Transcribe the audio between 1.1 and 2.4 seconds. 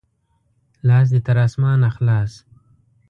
دې تر اسمانه خلاص!